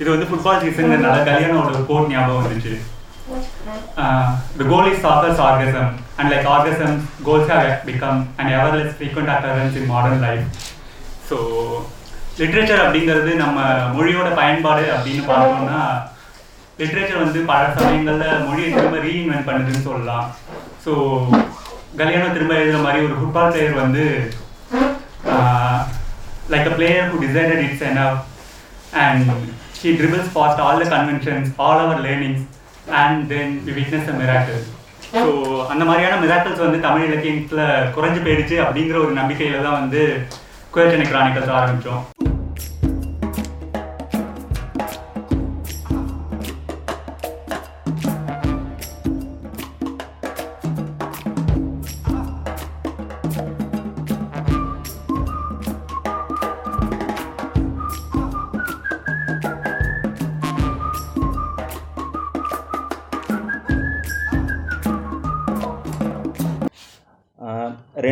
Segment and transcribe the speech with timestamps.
[0.00, 2.74] இது வந்து football சீசன்ங்கிறதுனால கல்யாணோட quote ஞாபகம் வந்துச்சு.
[4.58, 6.96] The goal is soccer's orgasm and like orgasm
[7.28, 10.44] goals have become and ever less frequent occurrence in modern life
[11.28, 11.36] so
[12.40, 13.58] literature அப்படிங்கிறது நம்ம
[13.96, 15.80] மொழியோட பயன்பாடு அப்படின்னு பார்த்தோம்னா
[16.80, 20.26] லிட்ரேச்சர் வந்து பல சமயங்களில் மொழியை திரும்ப ரீஇன்வென்ட் பண்ணுதுன்னு சொல்லலாம்.
[20.84, 20.92] ஸோ
[22.00, 24.04] கல்யாணம் திரும்ப எழுதுற மாதிரி ஒரு ஃபுட்பால் பிளேயர் வந்து
[26.54, 28.16] like a player who decided it's enough.
[29.04, 29.22] And
[29.78, 32.40] she dribbles past all the conventions, all our learnings,
[33.00, 34.60] and then we witness a miracle.
[35.14, 35.28] So
[35.72, 37.62] அந்த மாதிரியான மிராக்கிள்ஸ் வந்து தமிழ் இலக்கியத்தில்
[37.96, 40.02] குறைஞ்சு போயிடுச்சு அப்படிங்கிற ஒரு நம்பிக்கையில தான் வந்து
[40.74, 42.02] குயர்ச்சனை கிரானிக்கல்ஸ் ஆரம்பித்தோம்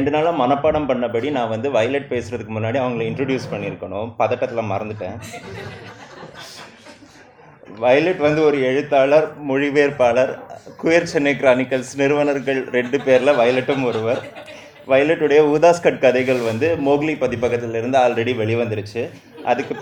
[0.05, 4.09] ரெண்டு நாளாக மனப்பாடம் பண்ணபடி நான் வந்து வயலட் பேசுகிறதுக்கு முன்னாடி அவங்கள இன்ட்ரடியூஸ் பண்ணியிருக்கணும்.
[4.19, 5.15] பதட்டத்தில் மறந்துட்டேன்.
[7.85, 10.33] வயலட் வந்து ஒரு எழுத்தாளர் மொழிபெயர்ப்பாளர்
[10.83, 14.21] குயர் சென்னை கிரானிக்கல்ஸ் நிறுவனர்கள் ரெண்டு பேரில் வயலட்டும் ஒருவர்.
[14.93, 19.05] வயலட்டுடைய உதாஸ்கட் கதைகள் வந்து மோக்லி பதிப்பகத்திலிருந்து ஆல்ரெடி வெளிவந்துருச்சு.
[19.45, 19.77] அதுக்கு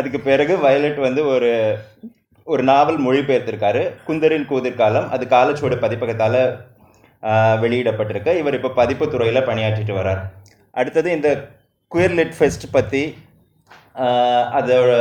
[0.00, 1.52] அதுக்கு பிறகு வயலட் வந்து ஒரு
[2.44, 3.82] ஒரு நாவல் மொழிபெயர்த்திருக்காரு.
[4.08, 6.40] குந்தரின் கூதிர்காலம் அது காலச்சோடு பதிப்பகத்தால்
[7.64, 8.32] வெளியிடப்பட்டிருக்கு.
[8.42, 10.22] இவர் இப்போ பதிப்பு துறையில் பணியாற்றிட்டு வரார்
[10.80, 11.28] அடுத்தது இந்த
[11.92, 13.02] குயர் லிட் ஃபெஸ்ட் பற்றி
[14.58, 14.92] அதோட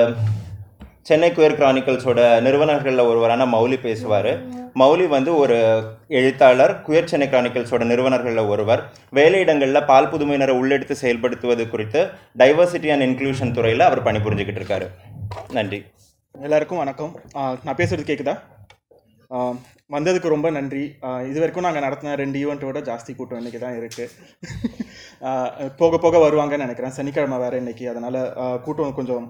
[1.09, 4.29] சென்னை குயர் கிரானிக்கல்ஸோட நிறுவனர்களில் ஒருவரான மௌலி பேசுவார்.
[4.81, 5.57] மௌலி வந்து ஒரு
[6.19, 8.81] எழுத்தாளர் குயர் சென்னை கிரானிக்கல்ஸோட நிறுவனர்களில் ஒருவர்.
[9.19, 12.01] வேலையிடங்களில் பால் புதுமையினரை உள்ளெடுத்து செயல்படுத்துவது குறித்து
[12.41, 14.87] டைவர்சிட்டி அண்ட் இன்க்ளூஷன் துறையில் அவர் பணிபுரிஞ்சுக்கிட்டு இருக்காரு.
[15.57, 15.79] நன்றி.
[16.35, 17.13] எல்லாருக்கும் வணக்கம்.
[17.65, 18.35] நான் பேசுகிறது கேட்குதா
[19.93, 20.83] வந்ததுக்கு ரொம்ப நன்றி.
[21.29, 24.07] இது வரைக்கும் நாங்கள் நடத்தின ரெண்டு ஈவெண்ட்டோட ஜாஸ்தி கூட்டம் இன்றைக்கி தான் இருக்குது
[25.81, 26.95] போக போக வருவாங்கன்னு நினைக்கிறேன்.
[26.97, 27.85] சனிக்கிழமை வேறு இன்னைக்கு.
[27.93, 28.19] அதனால்
[28.65, 29.27] கூட்டம் கொஞ்சம்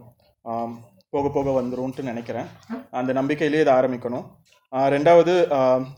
[1.16, 2.48] போக போக வந்துரும்ன்ட்டு நினைக்கிறேன்.
[3.00, 4.28] அந்த நம்பிக்கையிலேயே இதை ஆரம்பிக்கணும்.
[4.96, 5.34] ரெண்டாவது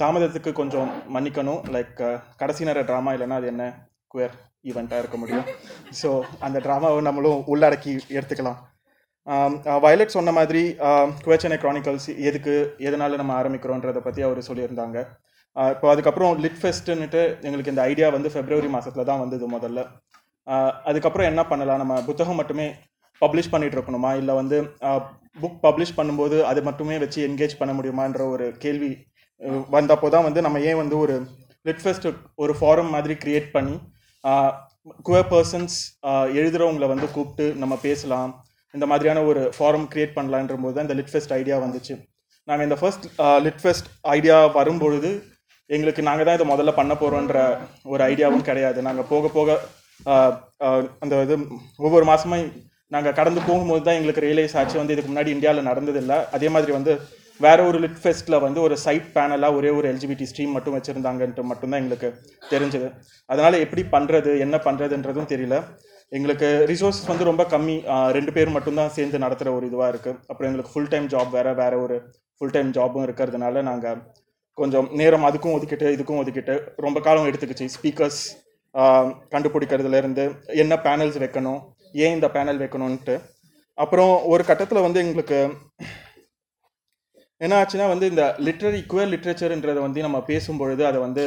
[0.02, 1.62] தாமதத்துக்கு கொஞ்சம் மன்னிக்கணும்.
[1.76, 2.02] லைக்
[2.42, 3.66] கடைசி நேர ட்ராமா இல்லைன்னா அது என்ன
[4.14, 4.36] குயர்
[4.70, 5.48] ஈவெண்ட்டாக இருக்க முடியும்.
[6.02, 6.10] ஸோ
[6.48, 8.60] அந்த ட்ராமாவை நம்மளும் உள்ளடக்கி எடுத்துக்கலாம்.
[9.84, 10.62] வயலட் சொன்ன மாதிரி
[11.26, 12.54] குவேச்சனை க்ரானிக்கல்ஸ் எதுக்கு
[12.88, 14.98] எதனால் நம்ம ஆரம்பிக்கிறோன்றதை பற்றி அவர் சொல்லியிருந்தாங்க.
[15.74, 19.82] இப்போ அதுக்கப்புறம் லிட் ஃபெஸ்ட்டுன்னுட்டு எங்களுக்கு இந்த ஐடியா வந்து ஃபெப்ரவரி மாதத்தில் தான் வந்தது முதல்ல.
[20.90, 22.68] அதுக்கப்புறம் என்ன பண்ணலாம் நம்ம புத்தகம் மட்டுமே
[23.22, 24.12] பப்ளிஷ் பண்ணிகிட்டு இருக்கணுமா?
[24.22, 24.58] இல்லை வந்து
[25.42, 28.92] புக் பப்ளிஷ் பண்ணும்போது அது மட்டுமே வச்சு என்கேஜ் பண்ண முடியுமான்ற ஒரு கேள்வி
[29.76, 31.16] வந்தப்போ தான் வந்து நம்ம ஏன் வந்து ஒரு
[31.68, 32.08] லிட் ஃபெஸ்ட்
[32.44, 33.76] ஒரு ஃபாரம் மாதிரி க்ரியேட் பண்ணி
[35.08, 35.78] குவே பர்சன்ஸ்
[36.40, 38.32] எழுதுகிறவங்கள வந்து கூப்பிட்டு நம்ம பேசலாம்
[38.78, 41.96] இந்த மாதிரியான ஒரு ஃபாரம் கிரியேட் பண்ணலான்ற போது தான் இந்த லிட் ஃபெஸ்ட் ஐடியா வந்துச்சு.
[42.50, 43.06] நாங்கள் இந்த ஃபர்ஸ்ட்
[43.46, 45.12] லிட் ஃபெஸ்ட் ஐடியா வரும்பொழுது
[45.70, 47.38] எங்களுக்கு நாங்கள் தான் இதை முதல்ல பண்ண போகிறோன்ற
[47.94, 48.80] ஒரு ஐடியாவும் கிடையாது.
[48.88, 49.58] நாங்கள் போக போக
[51.04, 51.36] அந்த இது
[51.86, 52.48] ஒவ்வொரு மாதமும்
[52.96, 54.76] நாங்கள் கடந்து போகும்போது தான் எங்களுக்கு ரியலைஸ் ஆச்சு.
[54.82, 56.18] வந்து இதுக்கு முன்னாடி இந்தியாவில் நடந்ததில்லை.
[56.36, 56.94] அதே மாதிரி வந்து
[57.46, 61.82] வேற ஒரு லிட் ஃபெஸ்ட்டில் வந்து ஒரு சைட் பேனலாக ஒரே ஒரு எல்ஜிபிடி ஸ்ட்ரீம் மட்டும் வச்சுருந்தாங்கன்ட்டு மட்டும்தான்
[61.84, 62.10] எங்களுக்கு
[62.52, 62.88] தெரிஞ்சது.
[63.30, 65.58] அதனால் எப்படி பண்ணுறது என்ன பண்ணுறதுன்றதும் தெரியல.
[66.12, 67.78] எங்களுக்கு ரிசோர்ஸஸ் வந்து ரொம்ப கம்மி.
[68.18, 71.78] ரெண்டு பேர் மட்டும்தான் சேர்ந்து நடத்துகிற ஒரு இதுவாக இருக்குது அப்புறம் எங்களுக்கு ஃபுல் டைம் ஜாப் வேறு வேறு
[71.86, 71.98] ஒரு
[72.38, 74.00] ஃபுல் டைம் ஜாபும் இருக்கிறதுனால நாங்கள்
[74.58, 76.56] கொஞ்சம் நேரம் அதுக்கும் ஒதுக்கிட்டு இதுக்கும் ஒதுக்கிட்டு
[76.86, 77.68] ரொம்ப காலம் எடுத்துக்கிச்சு.
[77.76, 78.22] ஸ்பீக்கர்ஸ்
[79.34, 80.24] கண்டுபிடிக்கிறதுலேருந்து
[80.64, 81.62] என்ன பேனல்ஸ் வைக்கணும்
[82.04, 83.16] ஏன் இந்த பேனல் வைக்கணும்ன்ட்டு.
[83.78, 85.40] அப்புறம் ஒரு கட்டத்தில் வந்து எங்களுக்கு
[87.42, 91.24] என்ன ஆச்சுன்னா வந்து இந்த லிட்ரரி குயர் லிட்ரேச்சர்ன்றதை வந்து நம்ம பேசும்பொழுது அதை வந்து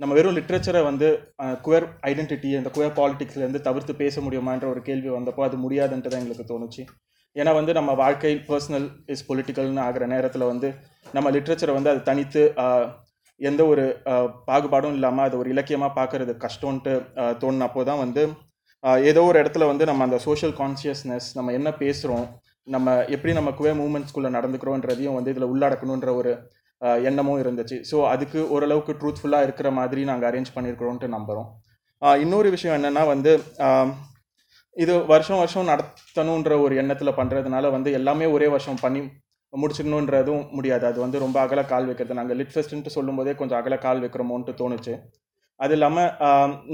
[0.00, 1.06] நம்ம வெறும் லிட்ரேச்சரை வந்து
[1.62, 6.46] குயர் ஐடென்டிட்டி அந்த குயர் பாலிட்டிக்ஸ்லேருந்து தவிர்த்து பேச முடியுமான்ற ஒரு கேள்வி வந்தப்போ அது முடியாதுன்ட்டு தான் எங்களுக்கு
[6.52, 6.82] தோணுச்சு.
[7.36, 10.68] ஏன்னா வந்து நம்ம வாழ்க்கை பர்சனல் இஸ் பொலிட்டிக்கல்னு ஆகிற நேரத்தில் வந்து
[11.12, 12.42] நம்ம லிட்ரேச்சரை வந்து அது தனித்து
[13.40, 13.84] எந்த ஒரு
[14.46, 16.94] பாகுபாடும் இல்லாமல் அது ஒரு இலக்கியமாக பார்க்கறது கஷ்டம்ன்ட்டு
[17.42, 18.22] தோணுனப்போ தான் வந்து
[19.04, 22.26] ஏதோ ஒரு இடத்துல வந்து நம்ம அந்த சோஷியல் கான்சியஸ்னஸ் நம்ம என்ன பேசுகிறோம்
[22.66, 26.32] நம்ம எப்படி நம்ம குவே மூமெண்ட்ஸ்குள்ளே நடந்துக்கிறோன்றதையும் வந்து இதில் உள்ளடக்கணுன்ற ஒரு
[27.08, 27.76] எண்ணமும் இருந்துச்சு.
[27.90, 31.48] ஸோ அதுக்கு ஓரளவுக்கு ட்ரூத்ஃபுல்லாக இருக்கிற மாதிரி நாங்கள் அரேஞ்ச் பண்ணியிருக்கிறோன்ட்டு நம்புகிறோம்
[32.24, 33.32] இன்னொரு விஷயம் என்னென்னா வந்து
[34.76, 39.00] இது வருஷம் வருஷம் நடத்தணுன்ற ஒரு எண்ணத்தில் பண்ணுறதுனால வந்து எல்லாமே ஒரே வருஷம் பண்ணி
[39.52, 40.84] முடிச்சிடணுன்றதும் முடியாது.
[40.90, 42.18] அது வந்து ரொம்ப அகல கால் வைக்கிறது.
[42.18, 44.94] நாங்கள் லிட் ஃபெஸ்ட்டுன்ட்டு சொல்லும்போதே கொஞ்சம் அகல கால் வைக்கிறோமோன்ட்டு தோணுச்சு.
[45.60, 46.10] அது இல்லாமல்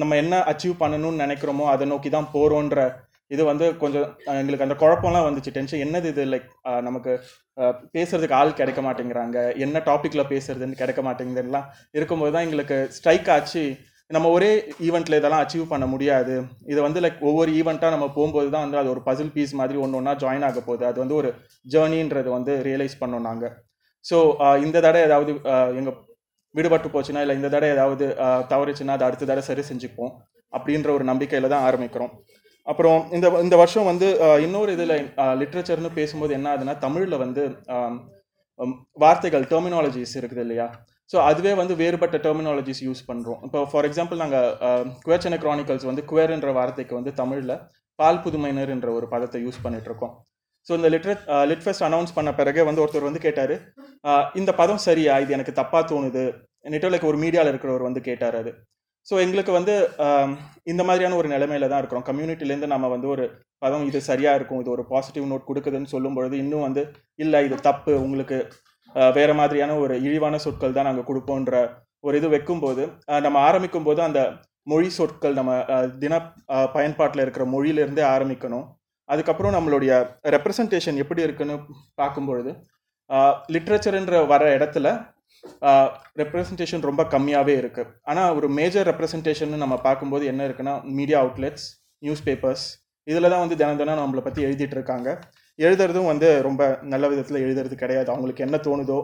[0.01, 2.79] நம்ம என்ன அச்சீவ் பண்ணணும்னு நினைக்கிறோமோ அதை நோக்கி தான் போகிறோன்ற
[3.31, 4.07] இது வந்து கொஞ்சம்
[4.41, 5.51] எங்களுக்கு அந்த குழப்பம்லாம் வந்துச்சு.
[5.57, 6.23] டென்ஷன் என்னது இது?
[6.33, 6.49] லைக்
[6.89, 7.13] நமக்கு
[7.97, 9.39] பேசுறதுக்கு ஆள் கிடைக்க மாட்டேங்கிறாங்க.
[9.65, 11.67] என்ன டாப்பிக்கில் பேசுறதுன்னு கிடைக்க மாட்டேங்குதுலாம்
[11.99, 13.65] இருக்கும்போது தான் எங்களுக்கு ஸ்ட்ரைக் ஆச்சு.
[14.15, 14.51] நம்ம ஒரே
[14.87, 16.35] ஈவெண்ட்டில் இதெல்லாம் அச்சீவ் பண்ண முடியாது.
[16.73, 19.99] இது வந்து லைக் ஒவ்வொரு ஈவெண்ட்டாக நம்ம போகும்போது தான் வந்து அது ஒரு பசில் பீஸ் மாதிரி ஒன்று
[20.01, 20.85] ஒன்றா ஜாயின் ஆக போகுது.
[20.91, 21.31] அது வந்து ஒரு
[21.75, 23.55] ஜேர்னின்றது வந்து ரியலைஸ் பண்ணோம் நாங்கள்
[24.05, 24.17] ஸோ
[24.67, 25.33] இந்த தடவை ஏதாவது
[25.81, 25.97] எங்கள்
[26.55, 28.07] விடுபட்டு போச்சுன்னா இல்லை இந்த தடவை ஏதாவது
[28.53, 30.13] தவறுச்சுன்னா அதை அடுத்த தடவை சரி செஞ்சுப்போம்
[30.53, 32.13] அப்படின்ற ஒரு நம்பிக்கையில் தான் ஆரம்பிக்கிறோம்.
[32.71, 34.09] அப்புறம் இந்த இந்த வருஷம் வந்து
[34.47, 34.95] இன்னொரு இதில்
[35.41, 37.43] லிட்ரேச்சர்னு பேசும்போது என்ன ஆகுதுன்னா தமிழில் வந்து
[39.05, 40.67] வார்த்தைகள் டெர்மினாலஜிஸ் இருக்குது இல்லையா?
[41.13, 44.47] ஸோ அதுவே வந்து வேறுபட்ட டெர்மினாலஜிஸ் யூஸ் பண்ணுறோம் இப்போ ஃபார் எக்ஸாம்பிள் நாங்கள்
[45.07, 47.57] குவேச்சன க்ரானிக்கல்ஸ் வந்து குவேர்ன்ற வார்த்தைக்கு வந்து தமிழில்
[47.99, 50.15] பால் புதுமையினர் என்ற ஒரு பதத்தை யூஸ் பண்ணிட்டு இருக்கோம்
[50.69, 53.55] ஸோ இந்த லிட்ரேட் லிட்ஃபெஸ்ட் அனௌன்ஸ் பண்ண பிறகு வந்து ஒருத்தர் வந்து கேட்டார்
[54.41, 55.15] இந்த பதம் சரியா?
[55.25, 56.23] இது எனக்கு தப்பாக தோணுது.
[56.75, 58.51] நெட்டோ லைக் ஒரு மீடியாவில் இருக்கிறவர் வந்து கேட்டார் அது.
[59.09, 59.75] ஸோ எங்களுக்கு வந்து
[60.73, 62.07] இந்த மாதிரியான ஒரு நிலைமையில தான் இருக்கிறோம்.
[62.09, 63.25] கம்யூனிட்டிலேருந்து நம்ம வந்து ஒரு
[63.65, 64.61] பதம் இது சரியாக இருக்கும்.
[64.63, 66.83] இது ஒரு பாசிட்டிவ் நோட் கொடுக்குதுன்னு சொல்லும் பொழுது இன்னும் வந்து
[67.25, 67.93] இல்லை இது தப்பு.
[68.07, 68.39] உங்களுக்கு
[68.95, 71.63] வேறு வேற மாதிரியான ஒரு இழிவான சொற்கள் தான் நாங்கள் கொடுப்போன்ற
[72.07, 72.83] ஒரு இது வைக்கும்போது
[73.27, 74.21] நம்ம ஆரம்பிக்கும் போது அந்த
[74.73, 75.53] மொழி சொற்கள் நம்ம
[76.03, 76.21] தின
[76.77, 78.67] பயன்பாட்டில் இருக்கிற மொழியிலேருந்தே ஆரம்பிக்கணும்.
[79.09, 79.93] அதுக்கப்புறம் நம்மளுடைய
[80.35, 81.57] ரெப்ரசன்டேஷன் எப்படி இருக்குன்னு
[82.01, 82.53] பார்க்கும்பொழுது
[83.55, 84.89] லிட்ரேச்சர்ன்ற வர இடத்துல
[86.21, 91.67] ரெப்ரசன்டேஷன் ரொம்ப கம்மியாகவே இருக்குது ஆனால் ஒரு மேஜர் ரெப்ரசன்டேஷன் நம்ம பார்க்கும்போது என்ன இருக்குன்னா மீடியா அவுட்லெட்ஸ்
[92.03, 92.67] நியூஸ் பேப்பர்ஸ்
[93.07, 95.09] இதில் தான் வந்து தினம் தினம் நம்மளை பற்றி எழுதிட்டு இருக்காங்க.
[95.59, 96.63] எழுதுறதும் வந்து ரொம்ப
[96.93, 98.09] நல்ல விதத்தில் எழுதுறது கிடையாது.
[98.13, 99.01] அவங்களுக்கு என்ன தோணுதோ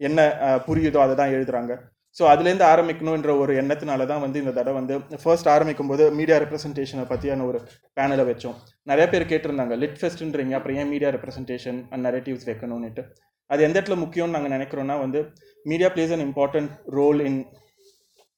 [0.00, 0.20] என்ன
[0.66, 1.72] புரியுதோ அதை தான் எழுதுறாங்க.
[2.16, 7.04] ஸோ அதுலேருந்து ஆரம்பிக்கணுன்ற ஒரு எண்ணத்தினால தான் வந்து இந்த தடவை வந்து ஃபர்ஸ்ட் ஆரம்பிக்கும் போது மீடியா ரெப்ரசன்டேஷனை
[7.12, 7.58] பற்றியான ஒரு
[7.98, 8.56] பேனலை வச்சோம்.
[8.90, 13.04] நிறைய பேர் கேட்டிருந்தாங்க லிட் ஃபெஸ்ட்ன்றீங்க அப்புறம் ஏன் மீடியா ரெப்ரசன்டேஷன் அண்ட் நரேட்டிவ்ஸ் வைக்கணும்னுட்டு?
[13.52, 15.20] அது எந்த இடத்துல முக்கியம்னு நாங்கள் நினைக்கிறோன்னா வந்து
[15.66, 17.40] media plays an important role in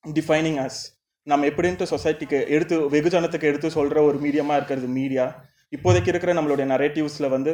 [0.04, 0.80] defining us
[1.26, 5.26] நம்ம எப்படின்ட்டு சொசைட்டிக்கு எடுத்து வெகுஜனத்துக்கு எடுத்து சொல்கிற ஒரு மீடியமாக இருக்கிறது மீடியா
[5.72, 7.52] இப்போதைக்கு இருக்கிற நம்மளுடைய நரேட்டிவ்ஸில் வந்து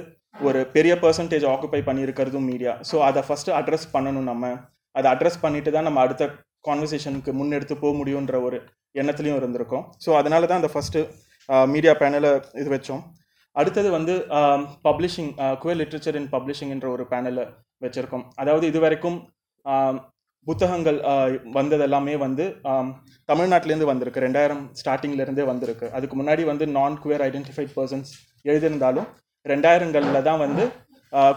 [0.49, 4.51] ஒரு பெரிய பர்சன்டேஜ் ஆக்குப்பை பண்ணியிருக்கிறதும் மீடியா ஸோ அதை ஃபஸ்ட்டு அட்ரஸ் பண்ணணும் நம்ம.
[4.99, 6.25] அதை அட்ரஸ் பண்ணிட்டு தான் நம்ம அடுத்த
[6.69, 8.59] கான்வர்சேஷனுக்கு முன்னெடுத்து போக முடியுன்ற ஒரு
[9.01, 9.85] எண்ணத்துலையும் இருந்திருக்கோம்.
[10.05, 11.01] ஸோ அதனால தான் அந்த ஃபஸ்ட்டு
[11.75, 12.33] மீடியா பேனலை
[12.63, 13.03] இது வச்சோம்.
[13.57, 14.15] அடுத்தது வந்து
[14.87, 15.31] பப்ளிஷிங்
[15.63, 17.45] குவே லிட்ரேச்சர் இன் பப்ளிஷிங்ன்ற ஒரு பேனலை
[17.85, 18.25] வச்சுருக்கோம்.
[18.43, 19.19] அதாவது இது வரைக்கும்
[20.47, 20.99] புத்தகங்கள்
[21.57, 22.45] வந்ததெல்லாமே வந்தது எல்லாமே வந்து
[23.31, 24.23] தமிழ்நாட்டிலேருந்து வந்திருக்கு.
[24.27, 25.87] ரெண்டாயிரம் ஸ்டார்டிங்லேருந்தே வந்திருக்கு.
[25.97, 28.13] அதுக்கு முன்னாடி வந்து நான் குவேர் ஐடென்டிஃபைட் பர்சன்ஸ்
[28.51, 29.09] எழுதியிருந்தாலும்
[29.47, 30.65] ரெண்டாயிரங்களில் தான் வந்து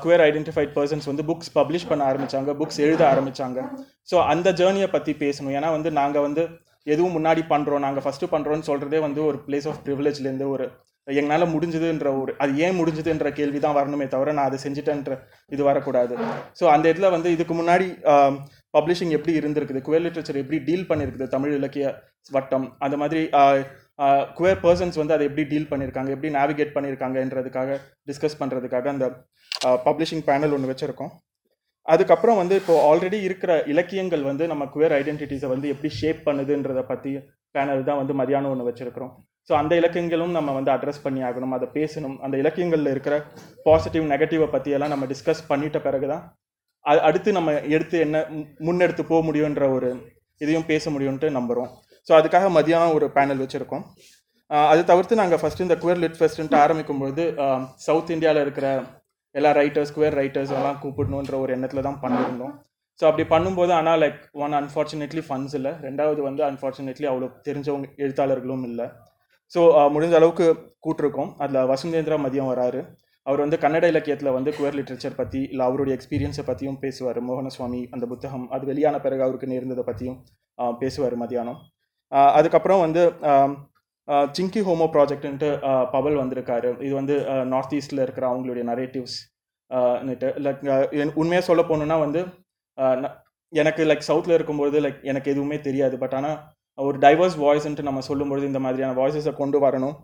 [0.04, 3.59] குவேர் ஐடென்டிஃபைட் பர்சன்ஸ் வந்து புக்ஸ் பப்ளிஷ் பண்ண ஆரம்பித்தாங்க புக்ஸ் எழுத ஆரம்பித்தாங்க
[4.12, 5.54] ஸோ அந்த ஜேர்னியை பற்றி பேசணும்.
[5.57, 6.44] ஏன்னா வந்து நாங்கள் வந்து
[6.94, 10.68] எதுவும் முன்னாடி பண்ணுறோம் நாங்கள் ஃபஸ்ட்டு பண்ணுறோன்னு சொல்கிறதே வந்து ஒரு பிளேஸ் ஆஃப் ப்ரிவிலேஜ்லேருந்து ஒரு
[11.08, 15.16] எங்களால் முடிஞ்சதுன்ற ஒரு அது ஏன் முடிஞ்சதுன்ற கேள்வி தான் வரணுமே தவிர நான் அதை செஞ்சுட்டேன்ற
[15.56, 16.14] இது வரக்கூடாது.
[16.60, 17.88] ஸோ அந்த இடத்துல வந்து இதுக்கு முன்னாடி
[18.78, 19.82] பப்ளிஷிங் எப்படி இருந்திருக்குது?
[19.88, 21.88] குவேர் லிட்ரேச்சர் எப்படி டீல் பண்ணியிருக்குது தமிழ் இலக்கிய
[22.38, 23.24] வட்டம் அந்த மாதிரி
[24.38, 27.76] குவேர் பர்சன்ஸ் வந்து அதை எப்படி டீல் பண்ணியிருக்காங்க எப்படி நேவிகேட் பண்ணியிருக்காங்கன்றதுக்காக
[28.10, 29.08] டிஸ்கஸ் பண்ணுறதுக்காக அந்த
[29.88, 31.12] பப்ளிஷிங் பேனல் ஒன்று வச்சுருக்கோம்.
[31.94, 37.12] அதுக்கப்புறம் வந்து இப்போ ஆல்ரெடி இருக்கிற இலக்கியங்கள் வந்து நம்ம குவேர் ஐடென்டிட்டிஸை வந்து எப்படி ஷேப் பண்ணுதுன்றதை பற்றி
[37.56, 39.14] பேனல் தான் வந்து மதியானம் ஒன்று வச்சுருக்கிறோம்.
[39.50, 42.16] ஸோ அந்த இலக்கியங்களும் நம்ம வந்து அட்ரஸ் பண்ணி ஆகணும் அதை பேசணும்.
[42.25, 43.16] அந்த இலக்கியங்களில் இருக்கிற
[43.68, 46.24] பாசிட்டிவ் நெகட்டிவை பற்றியெல்லாம் நம்ம டிஸ்கஸ் பண்ணிட்ட பிறகு தான்
[46.86, 48.18] அது அடுத்து நம்ம எடுத்து என்ன
[48.68, 49.90] முன்னெடுத்து போக முடியுன்ற ஒரு
[50.44, 51.69] இதையும் பேச முடியும்ன்ட்டு நம்புகிறோம்
[52.07, 53.84] ஸோ அதுக்காக மதியானம் ஒரு பேனல் வச்சுருக்கோம்.
[54.72, 57.24] அது தவிர்த்து நாங்கள் ஃபஸ்ட்டு இந்த குவேர் லிட் ஃபெஸ்ட்டுன்ட்டு ஆரம்பிக்கும்போது
[57.86, 58.68] சவுத் இந்தியாவில் இருக்கிற
[59.36, 62.54] எல்லா ரைட்டர்ஸ் குவேர் ரைட்டர்ஸ் எல்லாம் கூப்பிடணுன்ற ஒரு எண்ணத்தில் தான் பண்ணியிருந்தோம்.
[63.00, 65.72] ஸோ அப்படி பண்ணும்போது ஆனால் லைக் ஒன் அன்ஃபார்ச்சுனேட்லி ஃபண்ட்ஸ் இல்லை.
[65.88, 68.88] ரெண்டாவது வந்து அன்ஃபார்ச்சுனேட்லி அவ்வளோ தெரிஞ்சவங்க எழுத்தாளர்களும் இல்லை.
[69.54, 70.46] ஸோ uh, முடிஞ்ச அளவுக்கு
[70.86, 71.32] கூட்டிருக்கோம்.
[71.44, 72.80] அதில் வசுந்தேந்திரா மதியம் வராரு.
[73.28, 77.19] அவர் வந்து கன்னட இலக்கியத்தில் வந்து குவர் லிட்ரேச்சர் பற்றி இல்லை அவருடைய எக்ஸ்பீரியன்ஸை பற்றியும் பேசுவார்.
[77.28, 80.18] மோகனசுவாமி அந்த புத்தகம் அது வெளியான பிறகு அவருக்கு நேர்ந்ததை பற்றியும்
[80.81, 81.60] பேசுவார் மதியானம்.
[82.40, 83.04] அதுக்கப்புறம் வந்து
[84.38, 85.50] சிங்கி ஹோமோ ப்ராஜெக்ட்ன்ட்டு
[85.94, 86.72] பவல் வந்திருக்காரு.
[86.86, 87.16] இது வந்து
[87.54, 89.19] நார்த் ஈஸ்டில் இருக்கிற அவங்களுடைய நரேட்டிவ்ஸ்
[90.45, 90.66] லைக்
[91.22, 92.22] உண்மையாக சொல்ல போகணுன்னா வந்து
[93.54, 95.95] எனக்கு லைக் சவுத்தில் இருக்கும்போது லைக் எனக்கு எதுவுமே தெரியாது.
[96.04, 96.38] பட் ஆனால்
[96.77, 99.95] ஒரு டைவர்ஸ் வாய்ஸ்ன்ட்டு நம்ம சொல்லும்பொழுது இந்த மாதிரியான வாய்ஸஸை கொண்டு வரணும்.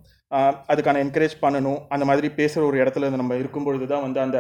[0.72, 1.80] அதுக்கான என்கரேஜ் பண்ணணும்.
[1.94, 4.40] அந்த மாதிரி பேசுகிற ஒரு இடத்துல இருந்து நம்ம இருக்கும்பொழுது தான் வந்து அந்த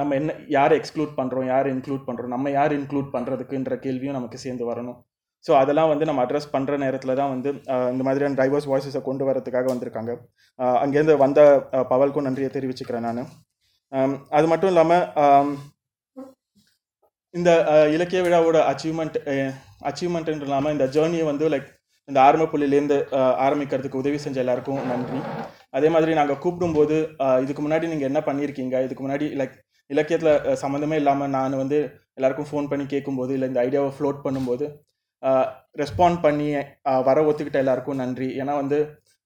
[0.00, 4.64] நம்ம என்ன யாரை எக்ஸ்க்ளூட் பண்ணுறோம் யார் இன்க்ளூட் பண்ணுறோம் நம்ம யார் இன்க்ளூட் பண்ணுறதுக்குன்ற கேள்வியும் நமக்கு சேர்ந்து
[4.70, 4.96] வரணும்.
[5.44, 7.50] ஸோ அதெல்லாம் வந்து நம்ம அட்ரஸ் பண்ணுற நேரத்தில் தான் வந்து
[7.94, 10.12] இந்த மாதிரியான டைவர்ஸ் வாய்ஸஸை கொண்டு வரதுக்காக வந்திருக்காங்க.
[10.84, 11.40] அங்கேருந்து வந்த
[11.92, 13.22] பவலுக்கும் நன்றியை தெரிவிச்சுக்கிறேன் நான்.
[14.38, 15.54] அது மட்டும் இல்லாமல்
[17.34, 17.50] இந்த
[17.96, 19.18] இலக்கிய விழாவோட அச்சீவ்மெண்ட்
[19.88, 21.68] அச்சீவ்மெண்ட்ன்ற இல்லாமல் இந்த ஜேர்னியை வந்து லைக்
[22.08, 22.96] இந்த ஆரம்ப புள்ளியிலேருந்து
[23.44, 25.20] ஆரம்பிக்கிறதுக்கு உதவி செஞ்ச எல்லாருக்கும் நன்றி.
[25.76, 26.96] அதே மாதிரி நாங்கள் கூப்பிடும்போது
[27.44, 28.76] இதுக்கு முன்னாடி நீங்கள் என்ன பண்ணியிருக்கீங்க?
[28.86, 29.56] இதுக்கு முன்னாடி லைக்
[29.90, 31.78] இலக்கியத்தில் சம்மந்தமே இல்லாமல் நான் வந்து
[32.18, 34.66] எல்லாருக்கும் ஃபோன் பண்ணி கேட்கும்போது இல்லை இந்த ஐடியாவை ஃப்ளோட் பண்ணும்போது
[35.82, 36.48] ரெஸ்பாண்ட் பண்ணி
[37.08, 38.28] வர ஒத்துக்கிட்ட எல்லாருக்கும் நன்றி.
[38.40, 38.78] ஏன்னா வந்து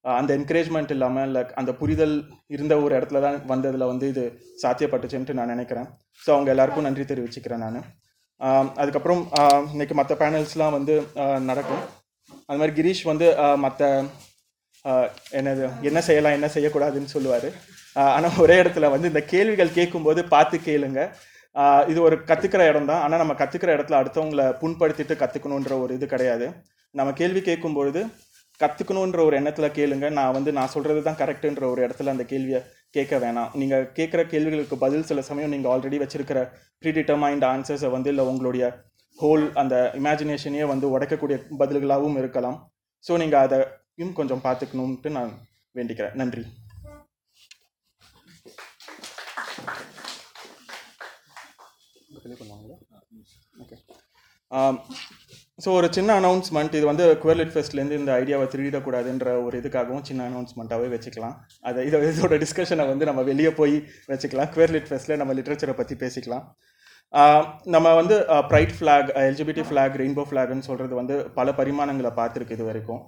[0.05, 2.15] அந்த என்கரேஜ்மெண்ட் இல்லாமல் லைக் அந்த புரிதல்
[2.55, 4.23] இருந்த ஒரு இடத்துல தான் வந்ததில் வந்து இது
[4.63, 5.87] சாத்தியப்பட்டுச்சுன்ட்டு நான் நினைக்கிறேன்.
[6.23, 7.81] ஸோ அவங்க எல்லாருக்கும் நன்றி தெரிவிச்சுக்கிறேன் நான்.
[8.81, 9.21] அதுக்கப்புறம்
[9.73, 10.93] இன்றைக்கி மற்ற பேனல்ஸ்லாம் வந்து
[11.49, 11.83] நடக்கும்.
[12.47, 13.27] அது மாதிரி கிரீஷ் வந்து
[13.65, 13.89] மற்ற
[15.39, 17.49] என்னது என்ன செய்யலாம் என்ன செய்யக்கூடாதுன்னு சொல்லுவார்.
[18.15, 21.01] ஆனால் ஒரே இடத்துல வந்து இந்த கேள்விகள் கேட்கும்போது பார்த்து கேளுங்க.
[21.91, 23.01] இது ஒரு கற்றுக்கிற இடம் தான்.
[23.05, 26.47] ஆனால் நம்ம கற்றுக்கிற இடத்துல அடுத்தவங்களை புண்படுத்திட்டு கற்றுக்கணுன்ற ஒரு இது கிடையாது.
[26.99, 28.01] நம்ம கேள்வி கேட்கும்பொழுது
[28.61, 30.07] கற்றுக்கணுன்ற ஒரு எண்ணத்தில் கேளுங்க.
[30.19, 32.61] நான் வந்து நான் சொல்கிறது தான் கரெக்டுன்ற ஒரு இடத்துல அந்த கேள்வியை
[32.95, 33.51] கேட்க வேணாம்.
[33.59, 36.39] நீங்கள் கேட்குற கேள்விகளுக்கு பதில் சில சமயம் நீங்கள் ஆல்ரெடி வச்சிருக்கிற
[36.83, 38.65] ப்ரீடிட்டர்மைண்ட் ஆன்சர்ஸை வந்து இல்லை உங்களுடைய
[39.19, 42.57] ஹோல் அந்த இமேஜினேஷனையே வந்து உடைக்கக்கூடிய பதில்களாகவும் இருக்கலாம்.
[43.07, 45.31] ஸோ நீங்கள் அதையும் கொஞ்சம் பார்த்துக்கணுன்ட்டு நான்
[45.77, 46.15] வேண்டிக்கிறேன்.
[46.21, 46.43] நன்றி.
[53.63, 53.77] ஓகே
[55.63, 60.87] ஸோ ஒரு சின்ன அனௌன்ஸ்மெண்ட் இது வந்து குவர்லிட் ஃபெஸ்ட்லேருந்து இந்த ஐடியாவை திருடிடக்கூடாதுன்ற ஒரு இதுக்காகவும் சின்ன அனௌன்ஸ்மெண்ட்டாகவே
[60.93, 61.35] வச்சுக்கலாம்.
[61.69, 63.75] அதை இதை இதோட டிஸ்கஷனை வந்து நம்ம வெளியே போய்
[64.11, 64.49] வச்சுக்கலாம்.
[64.55, 66.45] குவர்லிட் ஃபெஸ்ட்டில் நம்ம லிட்ரேச்சரை பற்றி பேசிக்கலாம்.
[67.75, 68.15] நம்ம வந்து
[68.51, 73.01] pride flag LGBT flag rainbow ஃப்ளாக்னு சொல்கிறது வந்து பல பரிமாணங்களை பார்த்துருக்கு இது வரைக்கும்.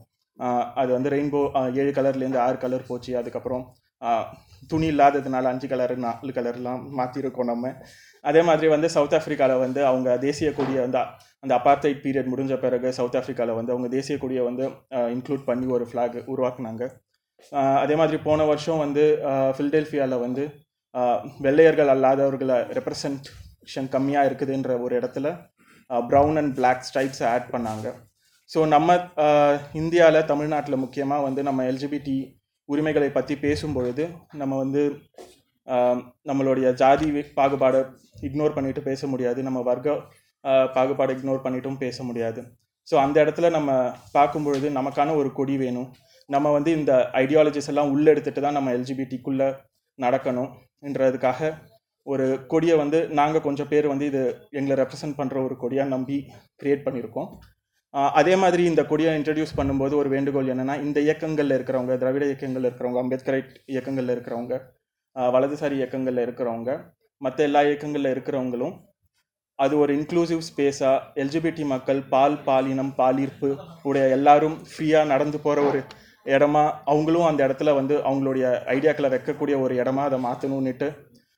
[0.82, 1.42] அது வந்து ரெயின்போ
[1.82, 3.12] ஏழு கலர்லேருந்து ஆறு கலர் போச்சு.
[3.22, 3.64] அதுக்கப்புறம்
[4.72, 7.72] துணி இல்லாததுனால அஞ்சு கலர் நாலு கலர்லாம் மாற்றிருக்கோம் நம்ம.
[8.30, 11.00] அதே மாதிரி வந்து சவுத் ஆஃப்ரிக்காவில் வந்து அவங்க தேசிய கொடியை வந்து
[11.44, 14.66] அந்த அப்பார்த்தைட் பீரியட் முடிஞ்ச பிறகு சவுத் ஆஃப்ரிக்காவில் வந்து அவங்க தேசிய கொடியை வந்து
[15.16, 16.84] இன்க்ளூட் பண்ணி ஒரு ஃப்ளாக் உருவாக்குனாங்க.
[17.84, 19.04] அதே மாதிரி போன வருஷம் வந்து
[19.56, 20.44] ஃபில்டெல்ஃபியாவில் வந்து
[21.46, 25.28] வெள்ளையர்கள் அல்லாதவர்களை ரெப்ரசன்டேஷன் கம்மியாக இருக்குதுன்ற ஒரு இடத்துல
[26.12, 27.88] ப்ரௌன் அண்ட் பிளாக் ஸ்ட்ரைப்ஸை ஆட் பண்ணாங்க.
[28.50, 28.96] ஸோ நம்ம
[29.82, 32.16] இந்தியாவில் தமிழ்நாட்டில் முக்கியமாக வந்து நம்ம எல்ஜிபிடி
[32.74, 34.04] உரிமைகளை பற்றி பேசும்பொழுது
[34.42, 34.82] நம்ம வந்து
[36.30, 37.08] நம்மளுடைய ஜாதி
[37.40, 37.82] பாகுபாடை
[38.28, 39.40] இக்னோர் பண்ணிட்டு பேச முடியாது.
[39.48, 39.98] நம்ம வர்க்க
[40.78, 42.42] பாகுபாடை இக்னோர் பண்ணிட்டும் பேச முடியாது.
[42.88, 43.72] ஸோ அந்த இடத்துல நம்ம
[44.16, 45.90] பார்க்கும்பொழுது நமக்கான ஒரு கொடி வேணும்.
[46.30, 49.48] நம்ம வந்து இந்த ஐடியாலஜிஸ் எல்லாம் உள்ளெடுத்துட்டு தான் நம்ம எல்ஜிபிடிக்குள்ளே
[50.00, 51.52] நடக்கணும்ன்றதுக்காக
[52.08, 54.22] ஒரு கொடியை வந்து நாங்கள் கொஞ்சம் பேர் வந்து இது
[54.60, 56.18] எங்களை ரெப்ரசன்ட் பண்ணுற ஒரு கொடியாக நம்பி
[56.62, 57.30] க்ரியேட் பண்ணியிருக்கோம்.
[57.94, 63.02] அதே மாதிரி இந்த கொடியை இன்ட்ரடியூஸ் பண்ணும்போது ஒரு வேண்டுகோள் என்னென்னா இந்த இயக்கங்களில் இருக்கிறவங்க திராவிட இயக்கங்களில் இருக்கிறவங்க
[63.02, 64.56] அம்பேத்கரைட் இயக்கங்களில் இருக்கிறவங்க
[65.16, 66.72] வலதுசாரி இயக்கங்களில் இருக்கிறவங்க
[67.22, 68.74] மற்ற எல்லா இயக்கங்களில் இருக்கிறவங்களும்
[69.60, 73.50] அது ஒரு இன்க்ளூசிவ் ஸ்பேஸாக எல்ஜிபிடி மக்கள் பால் பாலினம் பாலீர்ப்பு
[73.84, 75.82] உடைய எல்லாரும் ஃப்ரீயாக நடந்து போகிற ஒரு
[76.26, 80.88] இடமா அவங்களும் அந்த இடத்துல வந்து அவங்களுடைய ஐடியாக்களை வைக்கக்கூடிய ஒரு இடமா அதை மாற்றணுன்னுட்டு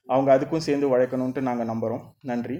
[0.09, 2.57] அவங்க அதுக்கும் சேர்ந்து உழைக்கணுன்ட்டு நாங்கள் நம்புகிறோம் நன்றி.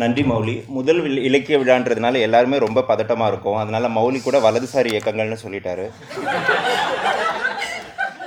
[0.00, 0.54] நன்றி மௌலி.
[0.76, 3.58] முதல் இலக்கிய விழான்றதுனால எல்லாருமே ரொம்ப பதட்டமாக இருக்கும்.
[3.62, 5.86] அதனால மௌலி கூட வலதுசாரி இயக்கங்கள்னு சொல்லிட்டாரு.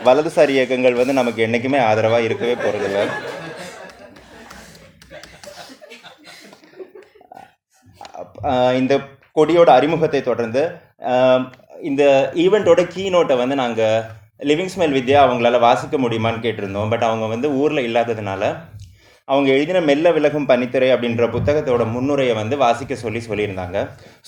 [0.07, 3.01] வலதுசாரி இயக்கங்கள் வந்து நமக்கு என்றைக்குமே ஆதரவாக இருக்கவே போகிறதில்ல
[8.79, 8.93] இந்த
[9.38, 10.62] கொடியோட அறிமுகத்தை தொடர்ந்து
[11.89, 12.03] இந்த
[12.43, 14.03] ஈவெண்ட்டோட கீனோட்டை வந்து நாங்கள்
[14.50, 16.89] லிவிங் ஸ்மெல் வித்யா அவங்களால வாசிக்க முடியுமான்னு கேட்டிருந்தோம்.
[16.93, 18.43] பட் அவங்க வந்து ஊரில் இல்லாததுனால
[19.34, 23.77] அவங்க எழுதின மெல்ல விலகும் பனித்துறை அப்படின்ற புத்தகத்தோட முன்னுரையை வந்து வாசிக்க சொல்லி சொல்லியிருந்தாங்க.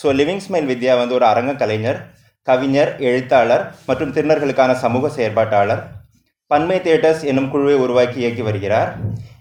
[0.02, 2.00] ஸோ லிவிங் ஸ்மைல் வித்யா வந்து ஒரு அரங்க கலைஞர்
[2.48, 5.84] கவிஞர் எழுத்தாளர் மற்றும் திருநர்களுக்கான சமூக செயற்பாட்டாளர்.
[6.52, 8.90] பன்மை தியேட்டர்ஸ் என்னும் குழுவை உருவாக்கி இயக்கி வருகிறார்.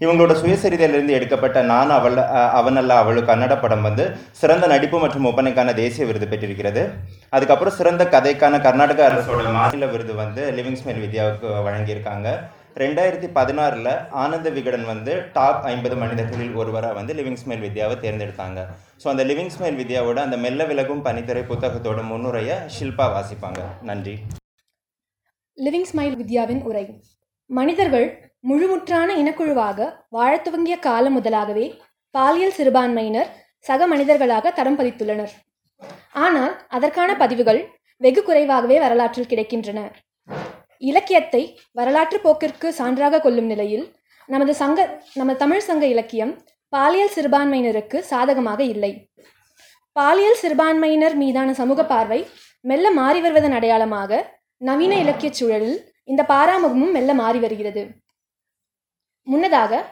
[0.05, 2.17] இவங்களோட சுயசரிதையிலிருந்து எடுக்கப்பட்ட நான் அவள்
[2.61, 4.05] அவனல்ல அவளு கன்னட படம் வந்து
[4.41, 6.85] சிறந்த நடிப்பு மற்றும் ஒப்பனைக்கான தேசிய விருது பெற்றிருக்கிறது.
[7.37, 12.29] அதுக்கப்புறம் சிறந்த கதைக்கான கர்நாடக அரசோட மாநில விருது வந்து லிவிங் ஸ்மைல் வித்யாவுக்கு வழங்கியிருக்காங்க.
[12.81, 13.93] ரெண்டாயிரத்தி பதினாறில்
[14.23, 18.59] ஆனந்த விகடன் வந்து டாப் ஐம்பது மனிதர்களில் ஒருவராக வந்து லிவிங் ஸ்மைல் வித்யாவை தேர்ந்தெடுத்தாங்க.
[19.03, 23.63] ஸோ அந்த லிவிங் ஸ்மைல் வித்யாவோட அந்த மெல்ல விலகும் பனித்துறை புத்தகத்தோட முன்னுரையை ஷில்பா வாசிப்பாங்க.
[23.91, 24.15] நன்றி.
[25.59, 26.85] லிவிங் ஸ்மைல் வித்யாவின் உரை.
[27.51, 28.07] மனிதர்கள்
[28.51, 31.67] முழுமுற்றான இனக்குழுவாக வாழத் துவங்கிய காலம் முதலாகவே
[32.15, 33.31] பாலியல் சிறுபான்மையினர்
[33.69, 35.35] சக மனிதர்களாக தரம் பதித்துள்ளனர்.
[36.25, 37.63] ஆனால் அதற்கான பதிவுகள்
[38.01, 39.81] வெகு குறைவாகவே வரலாற்றில் கிடைக்கின்றன.
[40.79, 41.43] இலக்கியத்தை
[41.73, 43.87] வரலாற்று போக்கிற்கு சான்றாக கொள்ளும் நிலையில்
[44.29, 46.33] நமது சங்க நமது தமிழ் சங்க இலக்கியம்
[46.73, 48.93] பாலியல் சிறுபான்மையினருக்கு சாதகமாக இல்லை.
[49.97, 52.21] பாலியல் சிறுபான்மையினர் மீதான சமூக பார்வை
[52.61, 54.21] மெல்ல மாறி வருவதன் அடையாளமாக
[54.61, 57.83] நவீன இலக்கியச் சூழலில் இந்த பாராமுகமும் மெல்ல மாறி வருகிறது.
[59.27, 59.83] முன்னதாக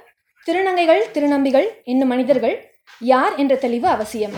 [0.46, 2.56] திருநங்கைகள் திருநம்பிகள் என்னும் மனிதர்கள்
[3.00, 4.34] யார் என்ற தெளிவு அவசியம்.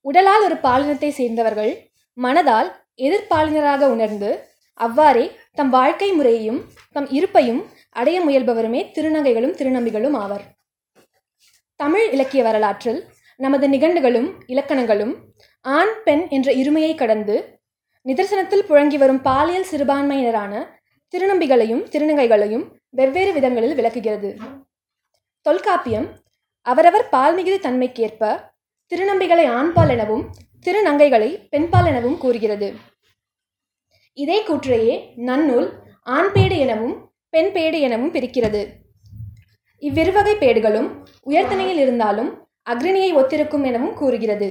[0.00, 1.72] உடலால் ஒரு பாலினத்தை சேர்ந்தவர்கள்
[2.18, 4.30] மனதால் எதிர்பாலினராக உணர்ந்து
[4.80, 6.60] அவ்வாறே தம் வாழ்க்கை முறையையும்
[6.92, 10.44] தம் இருப்பையும் அடைய முயல்பவருமே திருநங்கைகளும் திருநம்பிகளும் ஆவர்.
[11.76, 13.00] தமிழ் இலக்கிய வரலாற்றில்
[13.36, 15.14] நமது நிகண்டுகளும் இலக்கணங்களும்
[15.60, 17.60] ஆண் பெண் என்ற இருமையை கடந்து
[18.06, 20.52] நிதர்சனத்தில் புழங்கி வரும் பாலியல் சிறுபான்மையினரான
[21.14, 24.30] திருநம்பிகளையும் திருநங்கைகளையும் வெவ்வேறு விதங்களில் விளக்குகிறது.
[25.42, 26.08] தொல்காப்பியம்
[26.66, 28.52] அவரவர் பால்மிகுதி தன்மைக்கேற்ப
[28.92, 30.24] திருநம்பிகளை ஆண்பால் எனவும்
[30.64, 32.68] திருநங்கைகளை பெண்பால் எனவும் கூறுகிறது.
[34.18, 34.94] இதே கூற்றையே
[35.28, 35.68] நன்னூல்
[36.16, 36.96] ஆண்பேடு எனவும்
[37.32, 38.60] பெண் பேடு எனவும் பிரிக்கிறது.
[39.82, 40.88] இவ்விருவகை பேடுகளும்
[41.26, 42.30] உயர்தனையில் இருந்தாலும்
[42.72, 44.48] அக்ரிணியை ஒத்திருக்கும் எனவும் கூறுகிறது.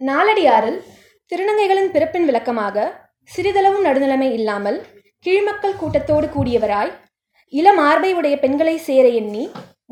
[0.00, 0.78] நாலடியாரில்
[1.32, 2.86] திருநங்கைகளின் பிறப்பின் விளக்கமாக
[3.30, 4.78] சிறிதளவும் நடுநிலைமை இல்லாமல்
[5.24, 6.92] கீழ்மக்கள் கூட்டத்தோடு கூடியவராய்
[7.52, 9.44] இளமார்பை உடைய பெண்களை சேர எண்ணி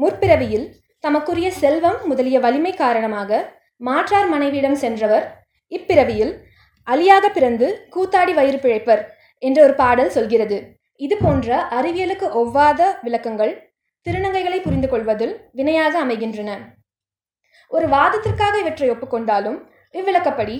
[0.02, 0.66] முற்பிறவியில்
[1.04, 3.40] தமக்குரிய செல்வம் முதலிய வலிமை காரணமாக
[3.80, 5.24] மாற்றார் மனைவியிடம் சென்றவர்
[5.72, 6.32] இப்பிறவியில்
[6.92, 9.02] அலியாக பிறந்து கூத்தாடி வயிறு பிழைப்பர்
[9.42, 10.58] என்ற ஒரு பாடல் சொல்கிறது.
[11.04, 13.52] இது போன்ற அறிவியலுக்கு ஒவ்வாத விளக்கங்கள்
[14.06, 16.50] திருநங்கைகளை புரிந்து கொள்வதில் வினையாக அமைகின்றன.
[17.70, 19.58] ஒரு வாதத்திற்காக இவற்றை ஒப்புக்கொண்டாலும்
[19.98, 20.56] இவ்விளக்கப்படி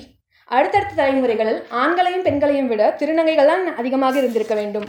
[0.57, 4.87] அடுத்தடுத்த தலைமுறைகளில் ஆண்களையும் பெண்களையும் விட திருநங்கைகள் தான் அதிகமாக இருந்திருக்க வேண்டும்.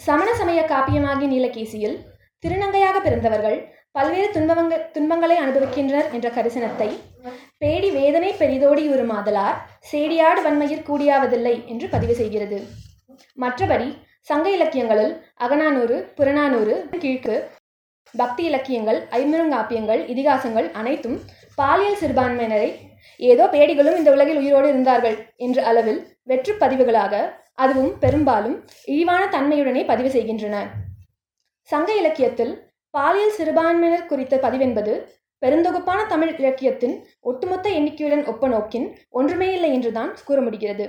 [0.00, 1.96] சமண சமய காப்பியமாகிய நீலகேசியில்
[2.44, 3.58] திருநங்கையாக பிறந்தவர்கள்
[3.96, 6.88] பல்வேறு துன்பங்கள் துன்பங்களை அனுபவிக்கின்றனர் என்ற கரிசனத்தை
[7.60, 9.58] பேடி வேதனை பெரிதோடி உருமாதலார்
[9.90, 12.58] சேடியாடு வன்மையிற் கூடியாவதில்லை என்று பதிவு செய்கிறது.
[13.38, 13.88] மற்றபடி
[14.28, 15.12] சங்க இலக்கியங்களில்
[15.44, 17.36] அகநானூறு புறநானூறு கீழ்க்கு
[18.14, 21.16] பக்தி இலக்கியங்கள் ஐம்பெருங்காப்பியங்கள் இதிகாசங்கள் அனைத்தும்
[21.58, 22.70] பாலியல் சிறுபான்மையினரை
[23.20, 27.14] ஏதோ பேடிகளும் இந்த உலகில் உயிரோடு இருந்தார்கள் என்ற அளவில் வெற்று பதிவுகளாக
[27.54, 30.56] அதுவும் பெரும்பாலும் இழிவான தன்மையுடனே பதிவு செய்கின்றன.
[31.68, 32.54] சங்க இலக்கியத்தில்
[32.94, 34.94] பாலியல் சிறுபான்மையினர் குறித்த பதிவென்பது
[35.44, 40.86] பெருந்தொகுப்பான தமிழ் இலக்கியத்தின் ஒட்டுமொத்த எண்ணிக்கையுடன் ஒப்பநோக்கின் ஒன்றுமே இல்லை என்றுதான் கூற முடிகிறது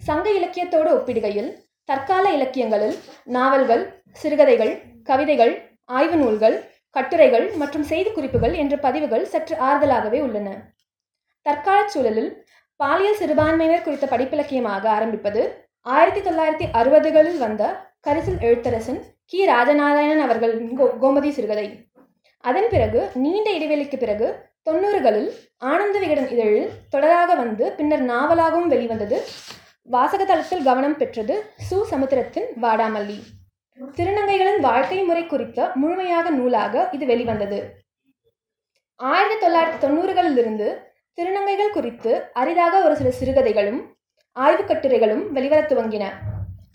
[0.00, 1.50] சங்க இலக்கியத்தோடு ஒப்பிடுகையில்
[1.84, 4.72] தற்கால இலக்கியங்களில் நாவல்கள் சிறுகதைகள்
[5.02, 5.52] கவிதைகள்
[5.84, 6.56] ஆய்வு நூல்கள்
[6.90, 10.48] கட்டுரைகள் மற்றும் செய்திக்குறிப்புகள் என்ற பதிவுகள் சற்று ஆறுதலாகவே உள்ளன.
[11.42, 12.30] தற்கால சூழலில்
[12.76, 15.42] பாலியல் சிறுபான்மையினர் குறித்த படிப்பிலக்கியமாக ஆரம்பிப்பது
[15.86, 17.62] ஆயிரத்தி தொள்ளாயிரத்தி அறுபதுகளில் வந்த
[18.06, 19.46] கரிசல் எழுத்தரசன் கி.
[19.46, 21.66] ராஜநாராயணன் அவர்களின் கோ கோமதி சிறுகதை.
[22.40, 29.22] அதன் பிறகு நீண்ட இடைவெளிக்கு பிறகு தொண்ணூறுகளில் ஆனந்த விகடன் இதழில் தொடராக வந்து பின்னர் நாவலாகவும் வெளிவந்தது.
[29.92, 31.82] வாசகதளத்தில் கவனம் பெற்றது சு.
[31.82, 33.22] சமுத்திரத்தின் வாடாமல்லி.
[33.78, 37.74] திருநங்கைகளின் வாழ்க்கை முறை குறித்த முழுமையாக நூலாக இது வெளிவந்தது.
[38.96, 40.76] ஆயிரத்தி தொள்ளாயிரத்தி தொண்ணூறுகளிலிருந்து
[41.20, 43.94] திருநங்கைகள் குறித்து அரிதாக ஒரு சில சிறுகதைகளும்
[44.32, 46.08] ஆய்வுக் கட்டுரைகளும் வெளிவரத் துவங்கின.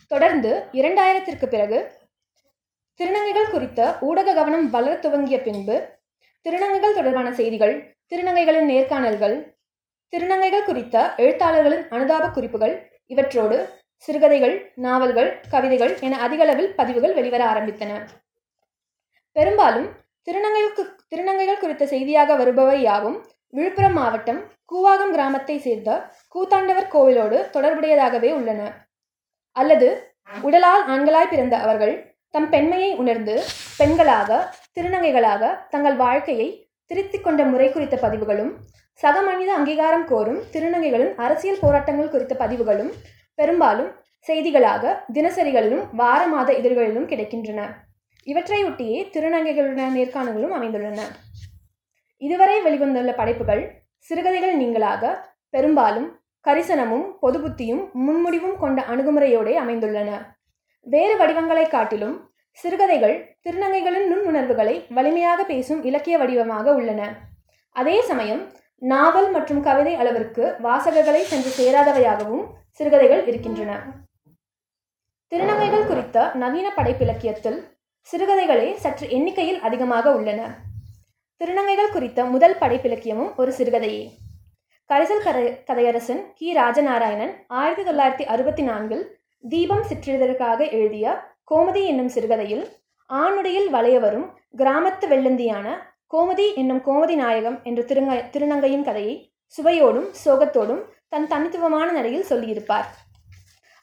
[0.08, 1.92] தொடர்ந்து இரண்டாயிரத்திற்கு பிறகு
[3.00, 5.76] திருநங்கைகள் குறித்த ஊடக கவனம் வளர துவங்கிய பின்பு
[6.46, 7.74] திருநங்கைகள் தொடர்பான செய்திகள்
[8.08, 9.36] திருநங்கைகளின் நேர்காணல்கள்
[10.14, 12.76] திருநங்கைகள் குறித்த எழுத்தாளர்களின் அனுதாப குறிப்புகள்
[13.08, 13.58] இவற்றோடு
[13.98, 17.92] சிறுகதைகள் நாவல்கள் கவிதைகள் என அதிகளவில் பதிவுகள் வெளிவர ஆரம்பித்தன.
[19.36, 19.88] பெரும்பாலும்
[20.28, 23.18] திருநங்கைகளுக்கு திருநங்கைகள் குறித்த செய்தியாக வருபவை யாவும்
[23.50, 25.90] விழுப்புரம் மாவட்டம் கூவாகம் கிராமத்தை சேர்ந்த
[26.36, 28.62] கூத்தாண்டவர் கோவிலோடு தொடர்புடையதாகவே உள்ளன.
[29.52, 29.90] அல்லது
[30.44, 33.44] உடலால் ஆண்களாய் பிறந்த அவர்கள் தம் பெண்மையை உணர்ந்து
[33.80, 38.58] பெண்களாக திருநங்கைகளாக தங்கள் வாழ்க்கையை திருத்திக் கொண்ட முறை குறித்த பதிவுகளும்
[38.94, 42.92] சக மனித அங்கீகாரம் கோரும் திருநங்கைகளின் அரசியல் போராட்டங்கள் குறித்த பதிவுகளும்
[43.36, 43.92] பெரும்பாலும்
[44.28, 47.70] செய்திகளாக தினசரிகளிலும் வார மாத இதழ்களிலும் கிடைக்கின்றன.
[48.26, 51.02] இவற்றையொட்டியே திருநங்கைகளுடைய நேர்காணல்களும் அமைந்துள்ளன.
[52.18, 55.16] இதுவரை வெளிவந்துள்ள படைப்புகள் சிறுகதைகள் நீங்களாக
[55.50, 60.35] பெரும்பாலும் கரிசனமும் பொது புத்தியும் முன்முடிவும் கொண்ட அணுகுமுறையோடே அமைந்துள்ளன.
[60.94, 67.02] வேறு வடிவங்களை காட்டிலும் சிறுகதைகள் திருநங்கைகளின் நுண்ணுணர்வுகளை வலிமையாக பேசும் இலக்கிய வடிவமாக உள்ளன.
[67.72, 73.72] அதே சமயம் நாவல் மற்றும் கவிதை அளவிற்கு வாசகர்களை சென்று சேராதவையாகவும் சிறுகதைகள் இருக்கின்றன.
[75.32, 77.60] திருநங்கைகள் குறித்த நவீன படைப்பிலக்கியத்தில்
[78.12, 80.42] சிறுகதைகளே சற்று எண்ணிக்கையில் அதிகமாக உள்ளன.
[81.42, 84.06] திருநங்கைகள் குறித்த முதல் படைப்பிலக்கியமும் ஒரு சிறுகதையே.
[84.90, 86.56] கரிசல் கதை கதையரசன் கி.
[86.56, 89.06] ராஜநாராயணன் ஆயிரத்தி தொள்ளாயிரத்தி அறுபத்தி நான்கில்
[89.50, 91.06] தீபம் சிற்றிதழுக்காக எழுதிய
[91.52, 92.64] கோமதி என்னும் சிறுகதையில்
[93.10, 94.26] ஆணுடையில் வளைய வரும்
[94.58, 95.68] கிராமத்து வெள்ளந்தியான
[96.14, 102.88] கோமதி என்னும் கோமதி நாயகம் என்ற திருங்க திருநங்கையின் கதையை சுவையோடும் சோகத்தோடும் தன் தனித்துவமான நடையில் சொல்லியிருப்பார்.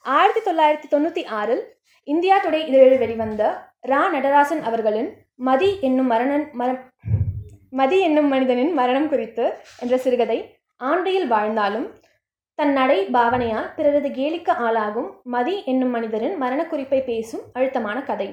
[0.04, 1.62] ஆயிரத்தி தொள்ளாயிரத்தி தொண்ணூற்றி ஆறில்
[2.08, 3.42] இந்தியா டுடே இதழில் வெளிவந்த
[3.88, 4.02] ரா.
[4.14, 6.70] நடராசன் அவர்களின் மதி என்னும் மரணன் மர
[7.70, 9.44] மதி என்னும் மனிதனின் மரணம் குறித்து
[9.80, 10.38] என்ற சிறுகதை
[10.80, 11.86] ஆண்டையில் வாழ்ந்தாலும்
[12.58, 18.28] தன் நடை பாவனையால் பிறரது கேலிக்க ஆளாகும் மதி என்னும் மனிதரின் மரணக்குறிப்பை பேசும் அழுத்தமான கதை.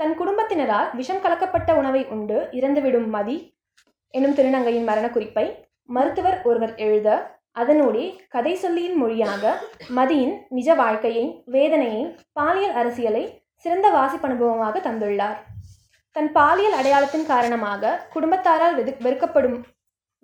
[0.00, 3.36] தன் குடும்பத்தினரால் விஷம் கலக்கப்பட்ட உணவை உண்டு இறந்துவிடும் மதி
[4.14, 5.46] என்னும் திருநங்கையின் மரணக்குறிப்பை
[5.88, 7.08] மருத்துவர் ஒருவர் எழுத
[7.60, 9.54] அதனூடே கதை சொல்லியின் மொழியாக
[9.88, 13.24] மதியின் நிஜ வாழ்க்கையை வேதனையை பாலியல் அரசியலை
[13.64, 15.38] சிறந்த வாசிப்பனுபவமாக தந்துள்ளார்.
[16.16, 19.58] தன் பாலியல் அடையாளத்தின் காரணமாக குடும்பத்தாரால் வெது வெறுக்கப்படும்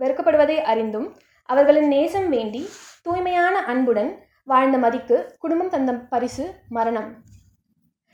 [0.01, 1.09] வெறுக்கப்படுவதை அறிந்தும்
[1.53, 2.63] அவர்களின் நேசம் வேண்டி
[3.07, 4.11] தூய்மையான அன்புடன்
[4.51, 6.45] வாழ்ந்த மதிக்கு குடும்பம் தந்த பரிசு
[6.77, 7.09] மரணம்.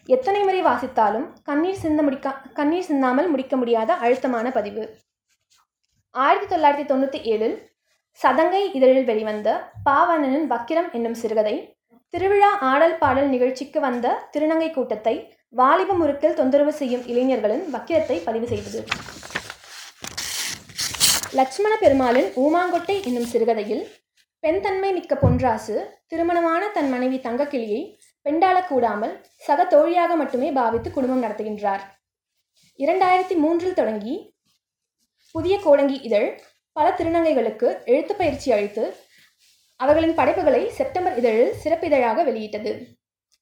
[0.09, 4.85] எத்தனை முறை வாசித்தாலும் கண்ணீர் சிந்த முடிக்க கண்ணீர் சிந்தாமல் முடிக்க முடியாத அழுத்தமான பதிவு.
[6.15, 7.57] ஆயிரத்தி தொள்ளாயிரத்தி தொண்ணூற்றி ஏழில்
[8.21, 9.49] சதங்கை இதழில் வெளிவந்த
[9.89, 11.57] பாவண்ணனின் வக்கிரம் என்னும் சிறுகதை
[12.15, 15.15] திருவிழா ஆடல் பாடல் நிகழ்ச்சிக்கு வந்த திருநங்கை கூட்டத்தை
[15.61, 18.81] வாலிப முறுக்கில் தொந்தரவு செய்யும் இளைஞர்களின் வக்கிரத்தை பதிவு செய்தது.
[21.37, 23.91] லட்சுமண பெருமாளின் ஊமாங்கொட்டை என்னும் சிறுகதையில்
[24.41, 31.23] பெண் தன்மை மிக்க பொன்ராசு திருமணமான தன் மனைவி தங்கக்கிளியை பெண்டாளக் கூடாமல் சக தோழியாக மட்டுமே பாவித்து குடும்பம்
[31.23, 31.81] நடத்துகின்றார்.
[32.79, 34.35] இரண்டாயிரத்தி மூன்றில் தொடங்கி
[35.33, 36.41] புதிய கோடங்கி இதழ்
[36.73, 38.97] பல திருநங்கைகளுக்கு எழுத்துப் பயிற்சி அளித்து
[39.77, 42.87] அவர்களின் படைப்புகளை செப்டம்பர் இதழில் சிறப்பிதழாக வெளியிட்டது.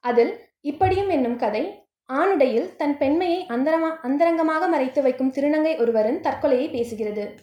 [0.00, 7.34] அதில் இப்படியும் என்னும் கதை ஆணுடையில் தன் பெண்மையை அந்தரமா அந்தரங்கமாக மறைத்து வைக்கும் திருநங்கை ஒருவரின் தற்கொலையை பேசுகிறது.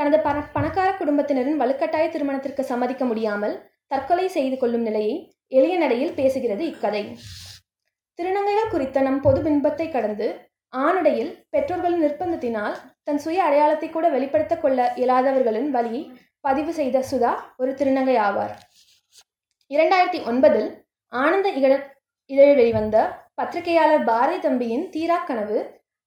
[0.00, 5.14] தனது பண பணக்கார குடும்பத்தினரின் வலுக்கட்டாய திருமணத்திற்கு சம்மதிக்க முடியாமல் தற்கொலை செய்து கொள்ளும் நிலையை
[5.48, 7.02] எளிய நடையில் பேசுகிறது இக்கதை.
[8.18, 10.28] திருநங்கைகள் குறித்த நம் பொது பின்பத்தை கடந்து
[10.72, 16.02] ஆணுடையில் பெற்றோர்களின் நிர்பந்தத்தினால் தன் சுய அடையாளத்தை கூட வெளிப்படுத்த கொள்ள இயலாதவர்களின் வழியை
[16.40, 18.54] பதிவு செய்த சுதா ஒரு திருநங்கை ஆவார்.
[19.70, 20.68] இரண்டாயிரத்தி ஒன்பதில்
[21.12, 21.72] ஆனந்த இகழ
[22.26, 22.96] இதழில் வெளிவந்த
[23.34, 25.58] பத்திரிகையாளர் பாரதி தம்பியின் தீரா கனவு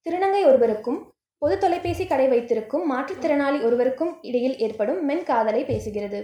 [0.06, 1.00] திருநங்கை ஒருவருக்கும்
[1.42, 6.20] பொது தொலைபேசி கடை வைத்திருக்கும் மாற்றுத்திறனாளி ஒருவருக்கும் இடையில் ஏற்படும் மென் காதலை பேசுகிறது.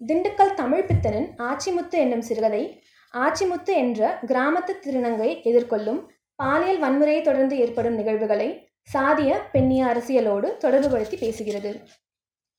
[0.00, 2.62] திண்டுக்கல் தமிழ் பித்தனின் ஆச்சிமுத்து என்னும் சிறுகதை
[3.14, 6.00] ஆச்சிமுத்து என்ற கிராமத்து திருநங்கை எதிர்கொள்ளும்
[6.34, 8.48] பாலியல் வன்முறையை தொடர்ந்து ஏற்படும் நிகழ்வுகளை
[8.94, 11.72] சாதிய பெண்ணிய அரசியலோடு தொடர்புபடுத்தி பேசுகிறது.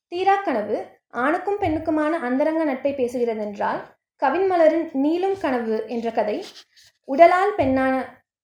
[0.08, 0.76] தீரா கனவு
[1.08, 3.80] ஆணுக்கும் பெண்ணுக்குமான அந்தரங்க நட்பை பேசுகிறதென்றால்
[4.22, 6.44] கவின்மலரின் நீளும் கனவு என்ற கதை
[7.04, 7.94] உடலால் பெண்ணான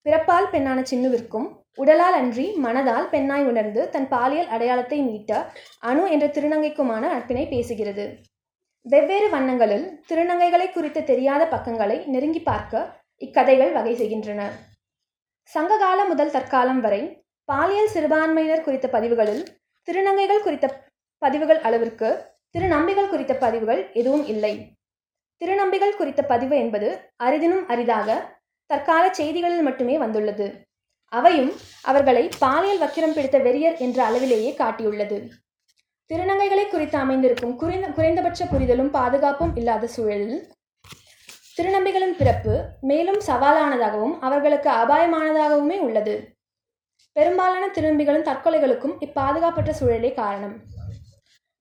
[0.07, 5.30] பிறப்பால் பெண்ணான சின்னுவிற்கும் உடலால் அன்றி மனதால் பெண்ணாய் உணர்ந்து தன் பாலியல் அடையாளத்தை மீட்ட
[5.90, 8.04] அணு என்ற திருநங்கைக்குமான நட்பினை பேசுகிறது.
[8.87, 12.84] வெவ்வேறு வண்ணங்களில் திருநங்கைகளை குறித்து தெரியாத பக்கங்களை நெருங்கி பார்க்க
[13.22, 14.42] இக்கதைகள் வகை செய்கின்றன.
[15.50, 17.02] சங்ககால முதல் தற்காலம் வரை
[17.48, 19.42] பாலியல் சிறுபான்மையினர் குறித்த பதிவுகளில்
[19.88, 20.66] திருநங்கைகள் குறித்த
[21.22, 22.08] பதிவுகள் அளவிற்கு
[22.58, 24.54] திருநம்பிகள் குறித்த பதிவுகள் எதுவும் இல்லை.
[25.40, 26.88] திருநம்பிகள் குறித்த பதிவு என்பது
[27.24, 28.08] அரிதினும் அரிதாக
[28.70, 30.46] தற்கால செய்திகளில் மட்டுமே வந்துள்ளது.
[31.18, 31.53] அவையும்
[31.90, 35.18] அவர்களை பாலியல் வக்கிரம் பிடித்த வெறியர் என்ற அளவிலேயே காட்டியுள்ளது.
[36.11, 40.38] திருநங்கைகளை குறித்து அமைந்திருக்கும் குறைந்த குறைந்தபட்ச புரிதலும் பாதுகாப்பும் இல்லாத சூழலில்
[41.57, 42.55] திருநம்பிகளின் பிறப்பு
[42.90, 46.14] மேலும் சவாலானதாகவும் அவர்களுக்கு அபாயமானதாகவுமே உள்ளது.
[47.16, 50.57] பெரும்பாலான திருநம்பிகளின் தற்கொலைகளுக்கும் இப்பாதுகாப்பற்ற சூழலே காரணம்.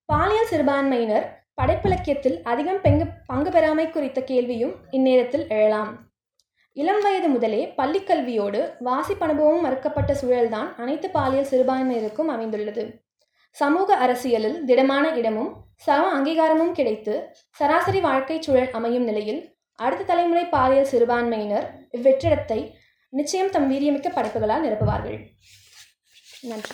[0.10, 1.28] பாலியல் சிறுபான்மையினர்
[1.62, 5.92] படைப்பிலக்கியத்தில் அதிகம் பெங்கு பங்கு பெறாமை குறித்த கேள்வியும் இந்நேரத்தில் எழலாம்.
[6.82, 12.84] இளம் வயது முதலே பள்ளிக்கல்வியோடு வாசிப்பனுபவமும் மறுக்கப்பட்ட சூழல்தான் அனைத்து பாலியல் சிறுபான்மையினருக்கும் அமைந்துள்ளது.
[13.56, 15.52] சமூக அரசியலில் திடமான இடமும்
[15.86, 17.14] சம அங்கீகாரமும் கிடைத்து
[17.60, 19.42] சராசரி வாழ்க்கை சூழல் அமையும் நிலையில்
[19.80, 22.60] அடுத்த தலைமுறை பாலியல் சிறுபான்மையினர் இவ்வெற்றிடத்தை
[23.14, 25.20] நிச்சயம் தம் வீரியமிக்க படைப்புகளால் நிரப்புவார்கள்.
[26.50, 26.74] நன்றி.